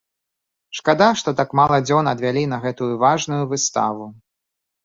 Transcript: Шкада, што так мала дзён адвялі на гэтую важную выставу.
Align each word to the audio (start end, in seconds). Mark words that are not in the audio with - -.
Шкада, 0.77 1.09
што 1.23 1.33
так 1.41 1.53
мала 1.59 1.77
дзён 1.87 2.09
адвялі 2.13 2.43
на 2.55 2.61
гэтую 2.65 2.89
важную 3.05 3.41
выставу. 3.53 4.13